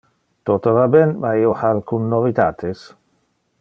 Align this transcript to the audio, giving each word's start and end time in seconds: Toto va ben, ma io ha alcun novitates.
Toto 0.49 0.71
va 0.77 0.85
ben, 0.95 1.13
ma 1.25 1.35
io 1.43 1.53
ha 1.59 1.69
alcun 1.77 2.09
novitates. 2.15 2.87